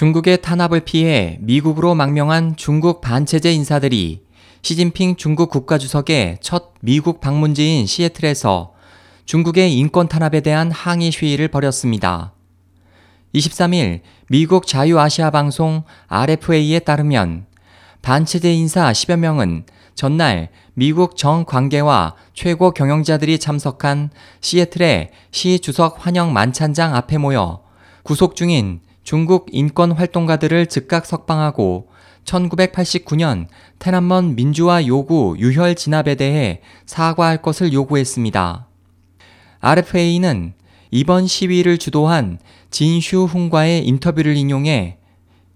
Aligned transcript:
중국의 0.00 0.40
탄압을 0.40 0.80
피해 0.80 1.36
미국으로 1.42 1.94
망명한 1.94 2.56
중국 2.56 3.02
반체제 3.02 3.52
인사들이 3.52 4.22
시진핑 4.62 5.16
중국 5.16 5.50
국가주석의 5.50 6.38
첫 6.40 6.72
미국 6.80 7.20
방문지인 7.20 7.84
시애틀에서 7.84 8.72
중국의 9.26 9.76
인권 9.76 10.08
탄압에 10.08 10.40
대한 10.40 10.70
항의 10.70 11.12
시위를 11.12 11.48
벌였습니다. 11.48 12.32
23일 13.34 14.00
미국 14.30 14.66
자유아시아 14.66 15.28
방송 15.28 15.82
RFA에 16.08 16.78
따르면 16.78 17.44
반체제 18.00 18.54
인사 18.54 18.90
10여 18.92 19.16
명은 19.16 19.66
전날 19.94 20.48
미국 20.72 21.18
정 21.18 21.44
관계와 21.44 22.14
최고 22.32 22.70
경영자들이 22.70 23.38
참석한 23.38 24.08
시애틀의 24.40 25.10
시 25.30 25.58
주석 25.58 26.06
환영 26.06 26.32
만찬장 26.32 26.94
앞에 26.94 27.18
모여 27.18 27.62
구속 28.02 28.34
중인 28.34 28.80
중국 29.10 29.48
인권 29.50 29.90
활동가들을 29.90 30.66
즉각 30.66 31.04
석방하고 31.04 31.88
1989년 32.24 33.48
테난먼 33.80 34.36
민주화 34.36 34.86
요구 34.86 35.34
유혈 35.36 35.74
진압에 35.74 36.14
대해 36.14 36.60
사과할 36.86 37.42
것을 37.42 37.72
요구했습니다. 37.72 38.68
RFA는 39.58 40.52
이번 40.92 41.26
시위를 41.26 41.78
주도한 41.78 42.38
진슈 42.70 43.24
훈과의 43.24 43.84
인터뷰를 43.84 44.36
인용해 44.36 44.98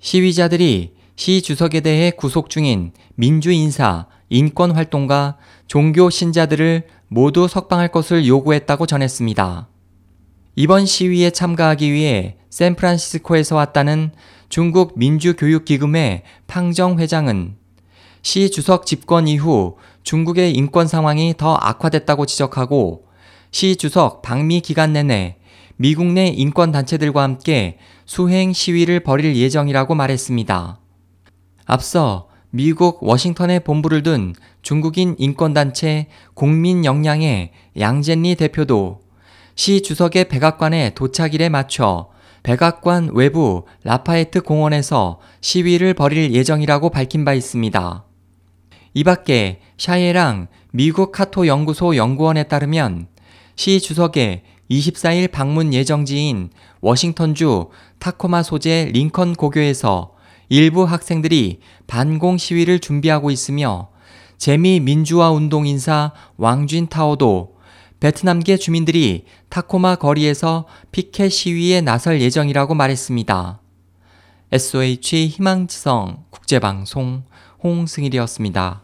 시위자들이 0.00 0.94
시 1.16 1.42
주석에 1.42 1.80
대해 1.80 2.10
구속 2.10 2.48
중인 2.48 2.92
민주인사, 3.16 4.06
인권활동가, 4.30 5.36
종교 5.66 6.08
신자들을 6.08 6.86
모두 7.08 7.46
석방할 7.48 7.92
것을 7.92 8.26
요구했다고 8.26 8.86
전했습니다. 8.86 9.68
이번 10.56 10.86
시위에 10.86 11.28
참가하기 11.28 11.92
위해 11.92 12.38
샌프란시스코에서 12.52 13.56
왔다는 13.56 14.12
중국 14.50 14.98
민주교육기금의 14.98 16.22
팡정 16.46 16.98
회장은 16.98 17.56
시 18.20 18.50
주석 18.50 18.84
집권 18.84 19.26
이후 19.26 19.78
중국의 20.02 20.52
인권 20.52 20.86
상황이 20.86 21.34
더 21.36 21.54
악화됐다고 21.54 22.26
지적하고 22.26 23.06
시 23.50 23.76
주석 23.76 24.20
방미 24.20 24.60
기간 24.60 24.92
내내 24.92 25.38
미국 25.76 26.06
내 26.08 26.26
인권단체들과 26.26 27.22
함께 27.22 27.78
수행 28.04 28.52
시위를 28.52 29.00
벌일 29.00 29.34
예정이라고 29.34 29.94
말했습니다. 29.94 30.78
앞서 31.64 32.28
미국 32.50 33.02
워싱턴에 33.02 33.60
본부를 33.60 34.02
둔 34.02 34.34
중국인 34.60 35.16
인권단체 35.18 36.08
국민역량의 36.34 37.52
양젠리 37.78 38.34
대표도 38.34 39.00
시 39.54 39.82
주석의 39.82 40.28
백악관에 40.28 40.90
도착일에 40.90 41.48
맞춰 41.48 42.11
백악관 42.42 43.10
외부 43.14 43.66
라파에트 43.84 44.42
공원에서 44.42 45.20
시위를 45.40 45.94
벌일 45.94 46.32
예정이라고 46.32 46.90
밝힌 46.90 47.24
바 47.24 47.34
있습니다. 47.34 48.04
이 48.94 49.04
밖에 49.04 49.60
샤예랑 49.78 50.48
미국 50.72 51.12
카토 51.12 51.46
연구소 51.46 51.96
연구원에 51.96 52.44
따르면 52.44 53.06
시 53.56 53.80
주석의 53.80 54.42
24일 54.70 55.30
방문 55.30 55.72
예정지인 55.72 56.50
워싱턴주 56.80 57.68
타코마 57.98 58.42
소재 58.42 58.90
링컨 58.92 59.34
고교에서 59.34 60.12
일부 60.48 60.84
학생들이 60.84 61.60
반공 61.86 62.38
시위를 62.38 62.78
준비하고 62.78 63.30
있으며 63.30 63.88
재미 64.36 64.80
민주화 64.80 65.30
운동 65.30 65.66
인사 65.66 66.12
왕쥔 66.36 66.88
타오도 66.88 67.51
베트남계 68.02 68.56
주민들이 68.56 69.26
타코마 69.48 69.94
거리에서 69.94 70.66
피켓 70.90 71.30
시위에 71.30 71.80
나설 71.82 72.20
예정이라고 72.20 72.74
말했습니다. 72.74 73.60
SOH 74.50 75.28
희망지성 75.28 76.24
국제방송 76.30 77.22
홍승일이었습니다. 77.62 78.82